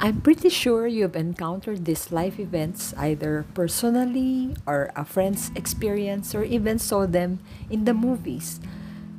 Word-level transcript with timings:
I'm 0.00 0.22
pretty 0.22 0.48
sure 0.48 0.86
you've 0.86 1.14
encountered 1.14 1.84
these 1.84 2.10
life 2.10 2.40
events 2.40 2.94
either 2.96 3.44
personally 3.52 4.56
or 4.64 4.88
a 4.96 5.04
friend's 5.04 5.52
experience 5.54 6.34
or 6.34 6.42
even 6.42 6.78
saw 6.78 7.04
them 7.04 7.40
in 7.68 7.84
the 7.84 7.92
movies. 7.92 8.60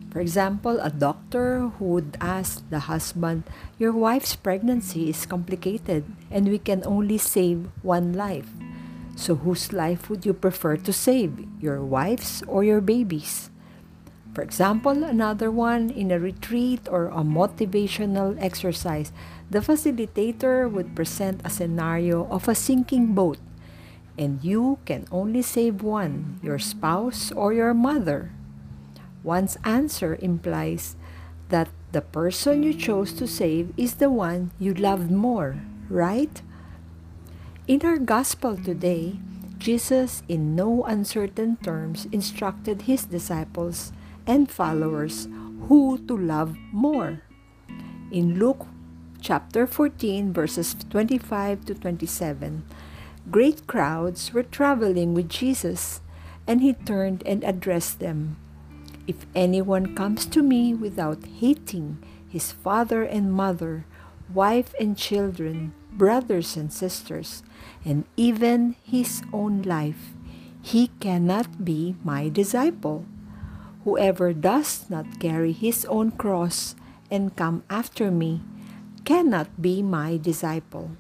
For 0.10 0.20
example, 0.20 0.82
a 0.82 0.90
doctor 0.90 1.70
who 1.78 1.86
would 1.86 2.18
ask 2.20 2.68
the 2.72 2.90
husband, 2.90 3.44
Your 3.78 3.94
wife's 3.94 4.36
pregnancy 4.36 5.08
is 5.08 5.28
complicated 5.28 6.04
and 6.32 6.50
we 6.50 6.58
can 6.58 6.82
only 6.84 7.20
save 7.20 7.70
one 7.84 8.14
life. 8.14 8.50
So, 9.16 9.36
whose 9.36 9.72
life 9.72 10.10
would 10.10 10.26
you 10.26 10.34
prefer 10.34 10.78
to 10.78 10.92
save, 10.92 11.46
your 11.62 11.86
wife's 11.86 12.42
or 12.48 12.64
your 12.64 12.82
baby's? 12.82 13.52
For 14.34 14.42
example, 14.42 15.04
another 15.04 15.52
one 15.52 15.90
in 15.90 16.10
a 16.10 16.18
retreat 16.18 16.88
or 16.90 17.08
a 17.08 17.22
motivational 17.22 18.34
exercise, 18.42 19.12
the 19.52 19.60
facilitator 19.60 20.72
would 20.72 20.96
present 20.96 21.42
a 21.44 21.50
scenario 21.52 22.24
of 22.32 22.48
a 22.48 22.56
sinking 22.56 23.12
boat, 23.14 23.38
and 24.18 24.40
you 24.42 24.80
can 24.86 25.04
only 25.12 25.42
save 25.42 25.84
one, 25.84 26.40
your 26.42 26.58
spouse 26.58 27.34
or 27.36 27.52
your 27.52 27.74
mother. 27.74 28.32
One's 29.24 29.58
answer 29.66 30.16
implies 30.22 30.96
that 31.50 31.68
the 31.92 32.02
person 32.02 32.64
you 32.64 32.74
chose 32.74 33.12
to 33.12 33.28
save 33.28 33.74
is 33.76 33.96
the 33.96 34.10
one 34.10 34.52
you 34.58 34.74
loved 34.74 35.12
more, 35.12 35.60
right? 35.90 36.42
In 37.68 37.84
our 37.84 37.98
gospel 38.00 38.56
today, 38.56 39.20
Jesus, 39.60 40.24
in 40.30 40.56
no 40.56 40.84
uncertain 40.86 41.58
terms, 41.58 42.08
instructed 42.14 42.84
his 42.84 43.04
disciples 43.04 43.92
and 44.26 44.50
followers 44.50 45.28
who 45.68 46.00
to 46.08 46.16
love 46.16 46.56
more. 46.72 47.22
In 48.12 48.40
Luke 48.40 48.66
chapter 49.22 49.68
14, 49.68 50.34
verses 50.34 50.76
25 50.90 51.66
to 51.66 51.76
27, 51.76 52.66
great 53.30 53.68
crowds 53.68 54.34
were 54.34 54.42
traveling 54.42 55.14
with 55.14 55.30
Jesus, 55.30 56.02
and 56.48 56.62
he 56.62 56.74
turned 56.74 57.22
and 57.26 57.44
addressed 57.44 58.00
them. 58.00 58.36
If 59.06 59.28
anyone 59.36 59.96
comes 59.96 60.26
to 60.26 60.42
me 60.42 60.74
without 60.74 61.24
hating 61.40 62.02
his 62.28 62.52
father 62.52 63.04
and 63.04 63.32
mother, 63.32 63.86
wife 64.34 64.74
and 64.80 64.98
children, 64.98 65.74
brothers 65.94 66.58
and 66.58 66.74
sisters, 66.74 67.44
and 67.86 68.06
even 68.18 68.76
his 68.82 69.22
own 69.32 69.62
life, 69.62 70.18
he 70.62 70.90
cannot 71.00 71.64
be 71.64 71.96
my 72.04 72.28
disciple. 72.28 73.06
Whoever 73.84 74.34
does 74.34 74.90
not 74.90 75.20
carry 75.20 75.52
his 75.52 75.86
own 75.86 76.12
cross 76.12 76.76
and 77.12 77.36
come 77.36 77.64
after 77.70 78.10
me 78.10 78.42
cannot 79.12 79.52
be 79.60 79.84
my 79.84 80.16
disciple. 80.16 80.96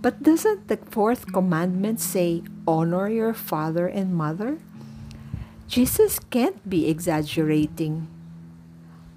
But 0.00 0.24
doesn't 0.24 0.72
the 0.72 0.80
fourth 0.88 1.28
commandment 1.28 2.00
say, 2.00 2.40
Honor 2.64 3.04
your 3.12 3.36
father 3.36 3.84
and 3.84 4.16
mother? 4.16 4.56
Jesus 5.68 6.16
can't 6.32 6.64
be 6.64 6.88
exaggerating. 6.88 8.08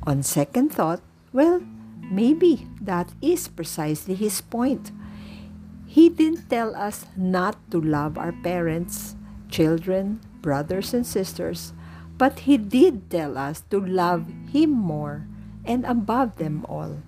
On 0.03 0.28
second 0.28 0.75
thought, 0.75 1.00
well, 1.31 1.64
maybe 2.12 2.68
that 2.84 3.16
is 3.23 3.48
precisely 3.48 4.16
his 4.16 4.44
point. 4.44 4.92
He 5.88 6.12
didn't 6.12 6.52
tell 6.52 6.75
us 6.75 7.08
not 7.16 7.56
to 7.72 7.80
love 7.80 8.20
our 8.20 8.36
parents, 8.44 9.16
children, 9.48 10.20
brothers, 10.44 10.92
and 10.92 11.08
sisters, 11.08 11.72
but 12.20 12.44
He 12.44 12.59
did 12.59 13.08
tell 13.08 13.40
us 13.40 13.64
to 13.72 13.80
love 13.80 14.28
Him 14.52 14.75
more 14.75 15.23
and 15.64 15.88
above 15.88 16.36
them 16.44 16.68
all. 16.68 17.00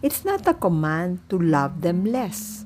It's 0.00 0.24
not 0.24 0.48
a 0.48 0.54
command 0.54 1.20
to 1.28 1.36
love 1.36 1.82
them 1.84 2.04
less. 2.04 2.64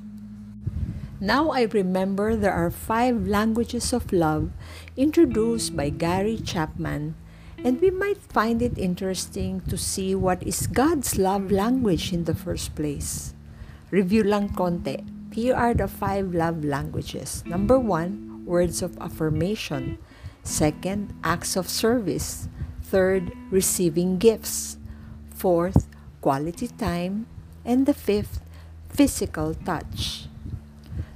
Now 1.19 1.51
I 1.51 1.67
remember 1.67 2.35
there 2.35 2.55
are 2.55 2.71
five 2.71 3.27
languages 3.27 3.91
of 3.91 4.11
love 4.11 4.51
introduced 4.95 5.75
by 5.75 5.89
Gary 5.91 6.39
Chapman, 6.39 7.15
and 7.59 7.79
we 7.81 7.91
might 7.91 8.23
find 8.23 8.61
it 8.61 8.77
interesting 8.77 9.59
to 9.67 9.75
see 9.75 10.15
what 10.15 10.43
is 10.43 10.67
God's 10.67 11.17
love 11.17 11.51
language 11.51 12.11
in 12.11 12.23
the 12.23 12.35
first 12.35 12.75
place. 12.75 13.33
Review 13.91 14.23
lang 14.23 14.55
konti. 14.55 15.03
Here 15.35 15.55
are 15.55 15.73
the 15.73 15.87
five 15.87 16.31
love 16.31 16.63
languages. 16.63 17.43
Number 17.45 17.79
one, 17.79 18.43
words 18.45 18.81
of 18.81 18.95
affirmation. 18.99 19.99
Second, 20.43 21.11
acts 21.23 21.55
of 21.55 21.67
service. 21.67 22.47
Third, 22.79 23.35
receiving 23.51 24.19
gifts. 24.19 24.77
Fourth, 25.31 25.87
quality 26.25 26.67
time. 26.67 27.29
And 27.61 27.85
the 27.85 27.93
fifth, 27.93 28.41
physical 28.89 29.53
touch. 29.53 30.25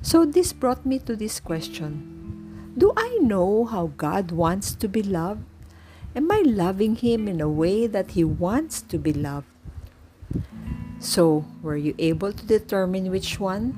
So 0.02 0.26
this 0.26 0.54
brought 0.54 0.86
me 0.86 1.00
to 1.10 1.16
this 1.16 1.40
question 1.40 2.74
Do 2.78 2.94
I 2.96 3.18
know 3.18 3.66
how 3.66 3.90
God 3.98 4.30
wants 4.30 4.78
to 4.78 4.88
be 4.88 5.02
loved? 5.02 5.42
Am 6.16 6.30
I 6.32 6.42
loving 6.46 6.96
Him 6.96 7.28
in 7.28 7.42
a 7.42 7.50
way 7.50 7.86
that 7.86 8.14
He 8.14 8.24
wants 8.24 8.82
to 8.90 8.98
be 8.98 9.14
loved? 9.14 9.50
So, 11.00 11.46
were 11.62 11.78
you 11.78 11.96
able 11.98 12.34
to 12.34 12.46
determine 12.46 13.10
which 13.10 13.40
one? 13.40 13.78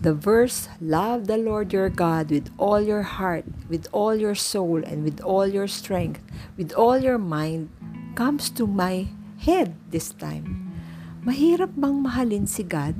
The 0.00 0.14
verse, 0.14 0.68
Love 0.80 1.26
the 1.26 1.36
Lord 1.36 1.72
your 1.72 1.88
God 1.88 2.30
with 2.30 2.52
all 2.58 2.80
your 2.80 3.02
heart, 3.02 3.44
with 3.68 3.88
all 3.92 4.14
your 4.14 4.36
soul, 4.36 4.84
and 4.84 5.02
with 5.02 5.20
all 5.20 5.48
your 5.48 5.66
strength, 5.66 6.20
with 6.56 6.72
all 6.72 6.98
your 7.00 7.18
mind, 7.18 7.70
comes 8.14 8.50
to 8.60 8.68
my 8.68 9.08
head 9.38 9.74
this 9.90 10.12
time. 10.12 10.72
Mahirap 11.24 11.74
bang 11.74 12.02
mahalin 12.02 12.48
si 12.48 12.62
God? 12.62 12.94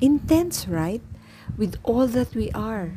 Intense, 0.00 0.68
right? 0.68 1.02
With 1.56 1.76
all 1.82 2.06
that 2.06 2.34
we 2.34 2.50
are. 2.52 2.94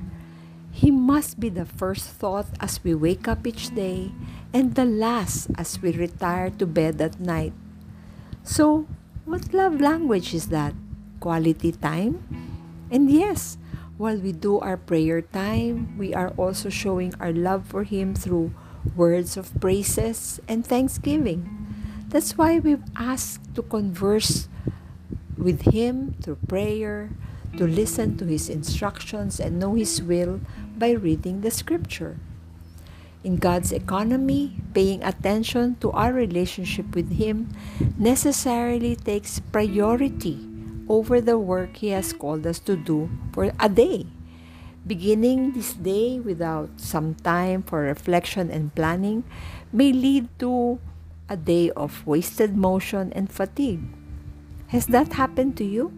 He 0.72 0.92
must 0.92 1.40
be 1.40 1.50
the 1.50 1.66
first 1.66 2.08
thought 2.08 2.48
as 2.60 2.84
we 2.84 2.96
wake 2.96 3.28
up 3.28 3.48
each 3.48 3.76
day 3.76 4.12
and 4.54 4.76
the 4.76 4.86
last 4.86 5.52
as 5.58 5.82
we 5.82 5.92
retire 5.92 6.50
to 6.60 6.66
bed 6.66 7.02
at 7.02 7.20
night. 7.20 7.54
So, 8.44 8.88
what 9.26 9.54
love 9.54 9.80
language 9.80 10.34
is 10.34 10.48
that? 10.48 10.74
Quality 11.20 11.72
time? 11.74 12.24
And 12.90 13.12
yes, 13.12 13.58
while 14.02 14.18
we 14.18 14.32
do 14.32 14.60
our 14.60 14.78
prayer 14.78 15.22
time, 15.22 15.98
we 15.98 16.14
are 16.14 16.34
also 16.36 16.70
showing 16.70 17.14
our 17.20 17.32
love 17.32 17.68
for 17.68 17.84
Him 17.84 18.16
through 18.16 18.52
words 18.96 19.38
of 19.38 19.54
praises 19.62 20.42
and 20.48 20.66
thanksgiving. 20.66 21.61
That's 22.12 22.36
why 22.38 22.60
we've 22.60 22.84
asked 23.00 23.56
to 23.56 23.64
converse 23.64 24.52
with 25.40 25.72
Him 25.72 26.20
through 26.20 26.44
prayer, 26.44 27.16
to 27.56 27.64
listen 27.64 28.20
to 28.20 28.28
His 28.28 28.52
instructions 28.52 29.40
and 29.40 29.56
know 29.56 29.80
His 29.80 30.04
will 30.04 30.44
by 30.76 30.92
reading 30.92 31.40
the 31.40 31.52
Scripture. 31.52 32.20
In 33.24 33.38
God's 33.40 33.72
economy, 33.72 34.60
paying 34.76 35.02
attention 35.08 35.80
to 35.80 35.92
our 35.96 36.12
relationship 36.12 36.96
with 37.00 37.16
Him 37.16 37.48
necessarily 37.98 38.98
takes 38.98 39.40
priority 39.40 40.36
over 40.92 41.22
the 41.22 41.40
work 41.40 41.78
He 41.78 41.96
has 41.96 42.12
called 42.12 42.46
us 42.46 42.60
to 42.68 42.76
do 42.76 43.08
for 43.32 43.56
a 43.56 43.70
day. 43.70 44.06
Beginning 44.86 45.54
this 45.54 45.72
day 45.72 46.20
without 46.20 46.76
some 46.76 47.16
time 47.16 47.64
for 47.64 47.88
reflection 47.88 48.52
and 48.52 48.76
planning 48.76 49.24
may 49.72 49.94
lead 49.94 50.28
to 50.40 50.80
a 51.32 51.40
day 51.40 51.72
of 51.72 52.06
wasted 52.06 52.60
motion 52.60 53.16
and 53.16 53.32
fatigue. 53.32 53.88
Has 54.68 54.92
that 54.92 55.16
happened 55.16 55.56
to 55.58 55.64
you? 55.64 55.96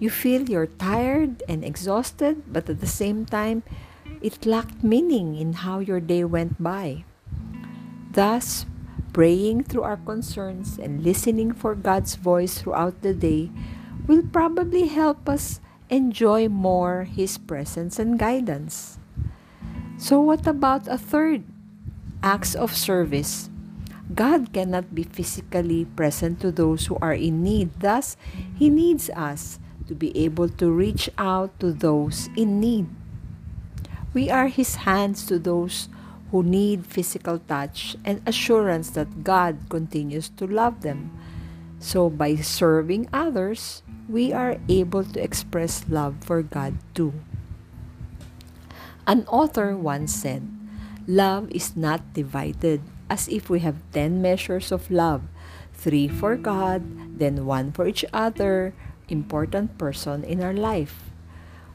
You 0.00 0.08
feel 0.08 0.48
you're 0.48 0.72
tired 0.80 1.44
and 1.44 1.60
exhausted, 1.60 2.48
but 2.48 2.64
at 2.72 2.80
the 2.80 2.88
same 2.88 3.28
time, 3.28 3.62
it 4.24 4.46
lacked 4.48 4.82
meaning 4.82 5.36
in 5.36 5.60
how 5.60 5.80
your 5.84 6.00
day 6.00 6.24
went 6.24 6.56
by. 6.56 7.04
Thus, 8.12 8.64
praying 9.12 9.64
through 9.64 9.84
our 9.84 10.00
concerns 10.00 10.80
and 10.80 11.04
listening 11.04 11.52
for 11.52 11.74
God's 11.74 12.16
voice 12.16 12.56
throughout 12.56 13.02
the 13.02 13.12
day 13.12 13.52
will 14.08 14.24
probably 14.24 14.88
help 14.88 15.28
us 15.28 15.60
enjoy 15.90 16.48
more 16.48 17.04
His 17.04 17.36
presence 17.36 17.98
and 17.98 18.18
guidance. 18.18 18.98
So, 20.00 20.20
what 20.20 20.46
about 20.46 20.88
a 20.88 20.96
third? 20.96 21.44
Acts 22.22 22.54
of 22.54 22.72
service. 22.72 23.50
God 24.10 24.52
cannot 24.52 24.94
be 24.94 25.04
physically 25.04 25.84
present 25.84 26.40
to 26.40 26.50
those 26.50 26.86
who 26.86 26.98
are 27.00 27.14
in 27.14 27.42
need. 27.42 27.70
Thus, 27.78 28.16
He 28.58 28.68
needs 28.68 29.10
us 29.14 29.58
to 29.86 29.94
be 29.94 30.10
able 30.18 30.48
to 30.58 30.70
reach 30.70 31.10
out 31.18 31.54
to 31.60 31.72
those 31.72 32.28
in 32.36 32.58
need. 32.58 32.90
We 34.12 34.30
are 34.30 34.48
His 34.48 34.82
hands 34.82 35.26
to 35.26 35.38
those 35.38 35.88
who 36.30 36.42
need 36.42 36.86
physical 36.86 37.38
touch 37.38 37.96
and 38.04 38.22
assurance 38.26 38.90
that 38.98 39.22
God 39.22 39.70
continues 39.70 40.28
to 40.38 40.46
love 40.46 40.82
them. 40.82 41.14
So, 41.78 42.10
by 42.10 42.36
serving 42.36 43.08
others, 43.12 43.82
we 44.08 44.32
are 44.32 44.58
able 44.68 45.04
to 45.04 45.22
express 45.22 45.86
love 45.88 46.18
for 46.22 46.42
God 46.42 46.74
too. 46.94 47.14
An 49.06 49.26
author 49.26 49.76
once 49.76 50.14
said, 50.14 50.46
Love 51.06 51.50
is 51.50 51.74
not 51.74 52.12
divided 52.12 52.82
as 53.10 53.28
if 53.28 53.50
we 53.50 53.60
have 53.60 53.82
10 53.92 54.22
measures 54.22 54.70
of 54.72 54.90
love 54.90 55.22
three 55.80 56.06
for 56.06 56.36
God, 56.36 56.84
then 57.16 57.48
one 57.48 57.72
for 57.72 57.88
each 57.88 58.04
other, 58.12 58.76
important 59.08 59.80
person 59.80 60.22
in 60.22 60.44
our 60.44 60.52
life. 60.52 61.08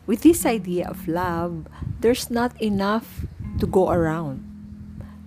With 0.05 0.21
this 0.21 0.45
idea 0.45 0.87
of 0.87 1.09
love, 1.09 1.65
there's 1.99 2.29
not 2.29 2.53
enough 2.61 3.25
to 3.57 3.65
go 3.65 3.89
around. 3.89 4.45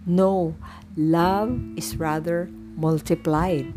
No, 0.06 0.55
love 0.96 1.58
is 1.76 1.99
rather 1.99 2.49
multiplied. 2.78 3.75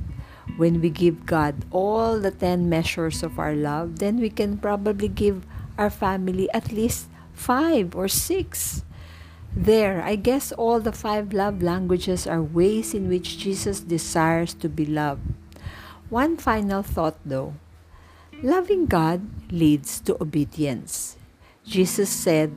When 0.58 0.80
we 0.80 0.92
give 0.94 1.26
God 1.26 1.66
all 1.72 2.20
the 2.20 2.30
10 2.30 2.70
measures 2.70 3.24
of 3.24 3.40
our 3.40 3.56
love, 3.56 3.98
then 3.98 4.22
we 4.22 4.30
can 4.30 4.58
probably 4.58 5.08
give 5.08 5.42
our 5.78 5.90
family 5.90 6.46
at 6.54 6.72
least 6.72 7.10
5 7.34 7.96
or 7.96 8.08
6. 8.08 8.84
There, 9.56 10.02
I 10.02 10.16
guess 10.16 10.52
all 10.54 10.80
the 10.80 10.96
five 10.96 11.34
love 11.34 11.62
languages 11.62 12.26
are 12.26 12.42
ways 12.42 12.94
in 12.94 13.10
which 13.10 13.38
Jesus 13.38 13.82
desires 13.82 14.54
to 14.64 14.70
be 14.70 14.86
loved. 14.86 15.28
One 16.10 16.38
final 16.38 16.84
thought 16.84 17.20
though 17.26 17.56
loving 18.42 18.88
God 18.88 19.22
leads 19.52 20.00
to 20.02 20.18
obedience. 20.18 21.18
Jesus 21.66 22.10
said, 22.10 22.56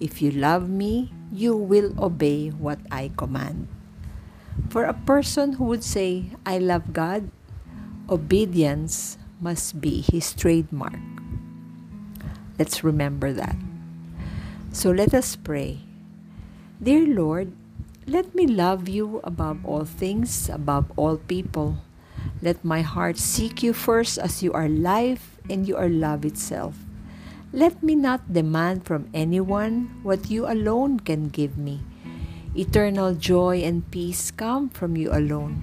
If 0.00 0.20
you 0.20 0.30
love 0.32 0.68
me, 0.68 1.12
you 1.30 1.54
will 1.54 1.94
obey 2.02 2.48
what 2.48 2.80
I 2.90 3.12
command. 3.16 3.68
For 4.68 4.84
a 4.84 4.94
person 5.06 5.54
who 5.54 5.64
would 5.70 5.84
say, 5.84 6.34
I 6.44 6.58
love 6.58 6.92
God, 6.92 7.30
obedience 8.08 9.18
must 9.40 9.80
be 9.80 10.02
his 10.02 10.34
trademark. 10.34 10.98
Let's 12.58 12.82
remember 12.82 13.32
that. 13.32 13.56
So 14.72 14.90
let 14.90 15.14
us 15.14 15.36
pray. 15.36 15.89
Dear 16.80 17.04
Lord, 17.04 17.52
let 18.08 18.32
me 18.32 18.48
love 18.48 18.88
you 18.88 19.20
above 19.20 19.60
all 19.68 19.84
things, 19.84 20.48
above 20.48 20.88
all 20.96 21.20
people. 21.20 21.76
Let 22.40 22.64
my 22.64 22.80
heart 22.80 23.20
seek 23.20 23.60
you 23.60 23.76
first 23.76 24.16
as 24.16 24.40
you 24.40 24.56
are 24.56 24.64
life 24.64 25.36
and 25.44 25.68
you 25.68 25.76
are 25.76 25.92
love 25.92 26.24
itself. 26.24 26.80
Let 27.52 27.84
me 27.84 27.92
not 28.00 28.32
demand 28.32 28.88
from 28.88 29.12
anyone 29.12 29.92
what 30.00 30.32
you 30.32 30.48
alone 30.48 31.04
can 31.04 31.28
give 31.28 31.60
me. 31.60 31.84
Eternal 32.56 33.12
joy 33.12 33.60
and 33.60 33.84
peace 33.92 34.32
come 34.32 34.72
from 34.72 34.96
you 34.96 35.12
alone. 35.12 35.60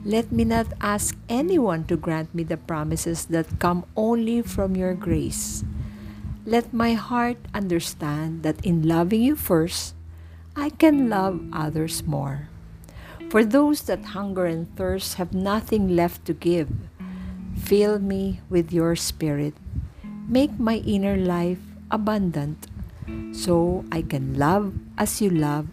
Let 0.00 0.32
me 0.32 0.48
not 0.48 0.72
ask 0.80 1.12
anyone 1.28 1.84
to 1.92 2.00
grant 2.00 2.32
me 2.32 2.40
the 2.40 2.56
promises 2.56 3.28
that 3.28 3.60
come 3.60 3.84
only 4.00 4.40
from 4.40 4.80
your 4.80 4.96
grace. 4.96 5.60
Let 6.48 6.72
my 6.72 6.96
heart 6.96 7.36
understand 7.52 8.48
that 8.48 8.64
in 8.64 8.88
loving 8.88 9.20
you 9.20 9.36
first, 9.36 9.97
I 10.58 10.70
can 10.70 11.08
love 11.08 11.38
others 11.52 12.02
more. 12.02 12.50
For 13.30 13.44
those 13.44 13.86
that 13.86 14.10
hunger 14.10 14.44
and 14.44 14.66
thirst 14.74 15.14
have 15.14 15.32
nothing 15.32 15.94
left 15.94 16.26
to 16.26 16.34
give, 16.34 16.68
fill 17.54 17.98
me 18.02 18.42
with 18.50 18.72
your 18.74 18.96
spirit. 18.96 19.54
Make 20.26 20.58
my 20.58 20.82
inner 20.82 21.16
life 21.16 21.62
abundant 21.90 22.66
so 23.30 23.84
I 23.92 24.02
can 24.02 24.34
love 24.34 24.74
as 24.98 25.22
you 25.22 25.30
love 25.30 25.68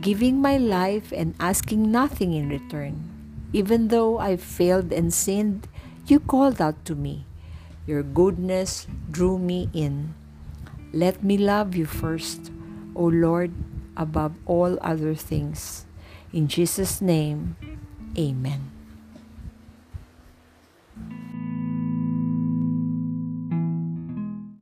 giving 0.00 0.40
my 0.40 0.56
life 0.58 1.12
and 1.12 1.34
asking 1.40 1.90
nothing 1.90 2.32
in 2.32 2.48
return. 2.48 3.08
Even 3.52 3.88
though 3.88 4.18
I 4.18 4.36
failed 4.36 4.92
and 4.92 5.14
sinned, 5.14 5.68
you 6.06 6.20
called 6.20 6.60
out 6.60 6.84
to 6.84 6.94
me. 6.94 7.24
Your 7.86 8.02
goodness 8.02 8.86
drew 9.10 9.38
me 9.38 9.70
in. 9.72 10.14
Let 10.92 11.22
me 11.22 11.38
love 11.38 11.74
you 11.76 11.86
first, 11.86 12.50
O 12.94 13.04
Lord, 13.04 13.52
above 13.96 14.34
all 14.46 14.78
other 14.80 15.14
things. 15.14 15.86
In 16.32 16.48
Jesus' 16.48 17.00
name, 17.00 17.56
amen. 18.18 18.73